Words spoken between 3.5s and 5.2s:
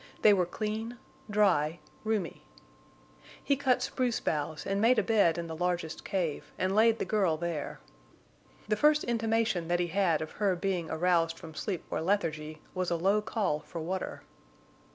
cut spruce boughs and made a